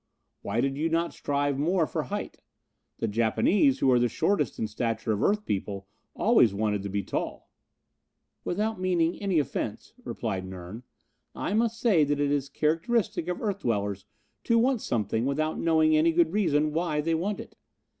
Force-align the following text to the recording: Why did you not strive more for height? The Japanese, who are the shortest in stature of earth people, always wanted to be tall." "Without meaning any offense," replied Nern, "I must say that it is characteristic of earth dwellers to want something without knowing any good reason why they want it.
Why 0.41 0.61
did 0.61 0.77
you 0.77 0.89
not 0.89 1.13
strive 1.13 1.59
more 1.59 1.85
for 1.85 2.01
height? 2.01 2.41
The 2.97 3.07
Japanese, 3.07 3.77
who 3.81 3.91
are 3.91 3.99
the 3.99 4.09
shortest 4.09 4.57
in 4.57 4.65
stature 4.65 5.11
of 5.11 5.21
earth 5.21 5.45
people, 5.45 5.85
always 6.15 6.55
wanted 6.55 6.81
to 6.81 6.89
be 6.89 7.03
tall." 7.03 7.51
"Without 8.43 8.81
meaning 8.81 9.21
any 9.21 9.37
offense," 9.37 9.93
replied 10.03 10.43
Nern, 10.47 10.81
"I 11.35 11.53
must 11.53 11.79
say 11.79 12.03
that 12.03 12.19
it 12.19 12.31
is 12.31 12.49
characteristic 12.49 13.27
of 13.27 13.43
earth 13.43 13.59
dwellers 13.59 14.05
to 14.45 14.57
want 14.57 14.81
something 14.81 15.23
without 15.27 15.59
knowing 15.59 15.95
any 15.95 16.11
good 16.11 16.33
reason 16.33 16.73
why 16.73 16.99
they 16.99 17.13
want 17.13 17.39
it. 17.39 17.55